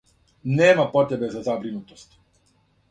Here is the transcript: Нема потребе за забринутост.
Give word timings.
Нема 0.61 0.87
потребе 0.95 1.31
за 1.37 1.45
забринутост. 1.49 2.21